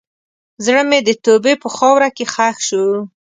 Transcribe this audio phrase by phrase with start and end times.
[0.65, 2.85] زړه مې د توبې په خاوره کې ښخ شو.